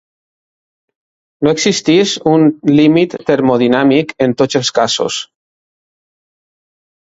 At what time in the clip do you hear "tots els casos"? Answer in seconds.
4.43-5.21